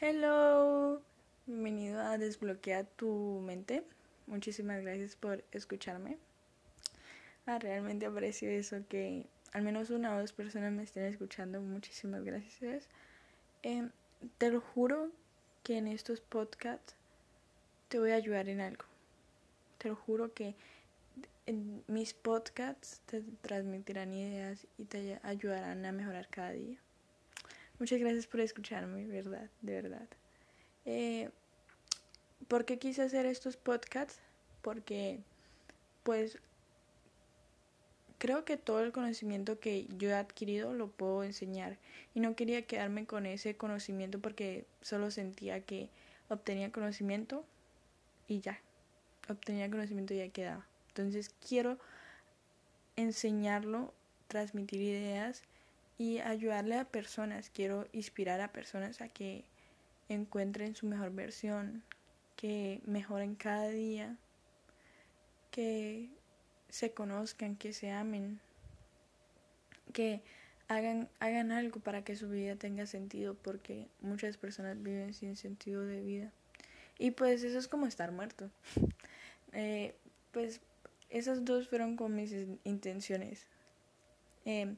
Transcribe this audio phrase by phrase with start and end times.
[0.00, 1.02] Hello,
[1.44, 3.82] bienvenido a Desbloquea tu mente.
[4.28, 6.18] Muchísimas gracias por escucharme.
[7.46, 11.60] Ah, realmente aprecio eso que al menos una o dos personas me estén escuchando.
[11.60, 12.86] Muchísimas gracias.
[13.64, 13.88] Eh,
[14.38, 15.10] te lo juro
[15.64, 16.94] que en estos podcasts
[17.88, 18.84] te voy a ayudar en algo.
[19.78, 20.54] Te lo juro que
[21.46, 26.78] en mis podcasts te transmitirán ideas y te ayudarán a mejorar cada día.
[27.78, 30.08] Muchas gracias por escucharme, verdad, de verdad.
[30.84, 31.30] Eh,
[32.48, 34.18] ¿Por qué quise hacer estos podcasts?
[34.62, 35.20] Porque,
[36.02, 36.38] pues,
[38.18, 41.78] creo que todo el conocimiento que yo he adquirido lo puedo enseñar.
[42.14, 45.88] Y no quería quedarme con ese conocimiento porque solo sentía que
[46.28, 47.44] obtenía conocimiento
[48.26, 48.60] y ya.
[49.28, 50.66] Obtenía conocimiento y ya quedaba.
[50.88, 51.78] Entonces quiero
[52.96, 53.94] enseñarlo,
[54.26, 55.44] transmitir ideas
[55.98, 57.50] y ayudarle a personas.
[57.50, 59.44] Quiero inspirar a personas a que
[60.08, 61.82] encuentren su mejor versión,
[62.36, 64.16] que mejoren cada día,
[65.50, 66.08] que
[66.68, 68.40] se conozcan, que se amen,
[69.92, 70.22] que
[70.68, 75.84] hagan, hagan algo para que su vida tenga sentido, porque muchas personas viven sin sentido
[75.84, 76.32] de vida.
[76.98, 78.50] Y pues eso es como estar muerto.
[79.54, 79.94] Eh,
[80.30, 80.60] pues
[81.08, 83.46] esas dos fueron con mis intenciones.
[84.44, 84.76] Eh,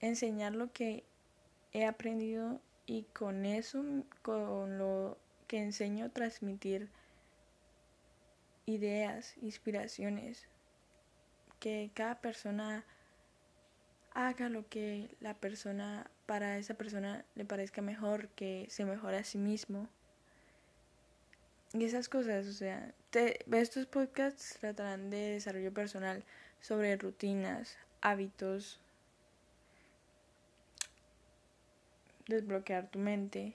[0.00, 1.04] enseñar lo que
[1.72, 3.84] he aprendido y con eso,
[4.22, 6.88] con lo que enseño, transmitir
[8.66, 10.48] ideas, inspiraciones,
[11.60, 12.84] que cada persona
[14.12, 19.24] haga lo que la persona, para esa persona le parezca mejor, que se mejore a
[19.24, 19.88] sí mismo.
[21.72, 26.24] Y esas cosas, o sea, te, estos podcasts tratarán de desarrollo personal
[26.60, 28.80] sobre rutinas, hábitos,
[32.28, 33.54] desbloquear tu mente,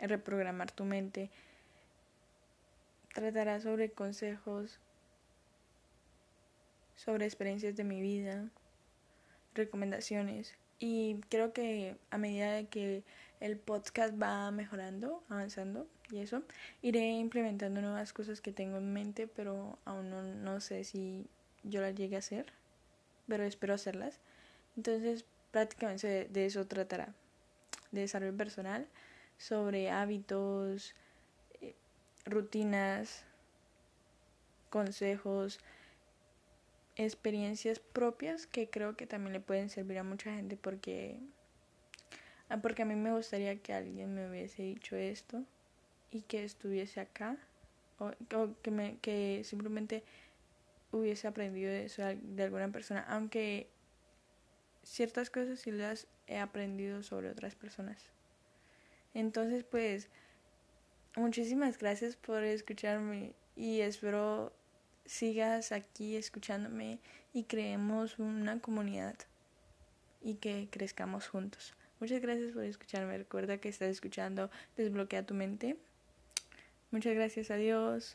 [0.00, 1.30] reprogramar tu mente.
[3.14, 4.80] Tratará sobre consejos,
[6.96, 8.48] sobre experiencias de mi vida,
[9.54, 10.54] recomendaciones.
[10.78, 13.04] Y creo que a medida de que
[13.40, 16.42] el podcast va mejorando, avanzando y eso,
[16.80, 21.26] iré implementando nuevas cosas que tengo en mente, pero aún no, no sé si
[21.62, 22.52] yo las llegue a hacer,
[23.28, 24.20] pero espero hacerlas.
[24.76, 27.14] Entonces prácticamente de eso tratará
[27.92, 28.88] de desarrollo personal
[29.38, 30.94] sobre hábitos,
[31.60, 31.74] eh,
[32.24, 33.24] rutinas,
[34.70, 35.60] consejos,
[36.96, 41.18] experiencias propias que creo que también le pueden servir a mucha gente porque
[42.48, 45.44] ah, porque a mí me gustaría que alguien me hubiese dicho esto
[46.10, 47.36] y que estuviese acá
[47.98, 48.10] o,
[48.62, 50.04] que me que simplemente
[50.90, 53.68] hubiese aprendido eso de alguna persona aunque
[54.82, 57.98] ciertas cosas sí las he aprendido sobre otras personas.
[59.14, 60.08] Entonces, pues,
[61.16, 64.52] muchísimas gracias por escucharme y espero
[65.04, 66.98] sigas aquí escuchándome
[67.32, 69.16] y creemos una comunidad
[70.22, 71.74] y que crezcamos juntos.
[72.00, 73.18] Muchas gracias por escucharme.
[73.18, 75.76] Recuerda que estás escuchando Desbloquea tu mente.
[76.90, 77.50] Muchas gracias.
[77.50, 78.10] Adiós.